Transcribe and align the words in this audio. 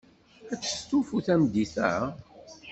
Ad 0.51 0.57
testufu 0.61 1.17
tameddit-a? 1.25 1.91